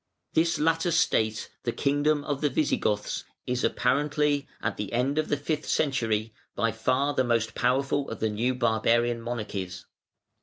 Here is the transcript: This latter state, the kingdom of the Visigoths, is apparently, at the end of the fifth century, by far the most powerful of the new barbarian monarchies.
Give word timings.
This 0.33 0.57
latter 0.57 0.89
state, 0.89 1.51
the 1.61 1.71
kingdom 1.71 2.23
of 2.23 2.41
the 2.41 2.49
Visigoths, 2.49 3.23
is 3.45 3.63
apparently, 3.63 4.47
at 4.59 4.75
the 4.75 4.91
end 4.93 5.19
of 5.19 5.27
the 5.29 5.37
fifth 5.37 5.67
century, 5.69 6.33
by 6.55 6.71
far 6.71 7.13
the 7.13 7.23
most 7.23 7.53
powerful 7.53 8.09
of 8.09 8.19
the 8.19 8.29
new 8.31 8.55
barbarian 8.55 9.21
monarchies. 9.21 9.85